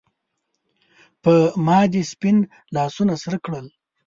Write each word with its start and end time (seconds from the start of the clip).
پۀ 1.23 1.35
ما 1.65 1.79
دې 1.91 2.01
سپین 2.11 2.37
لاسونه 2.75 3.13
سرۀ 3.23 3.39
کړل 3.45 3.65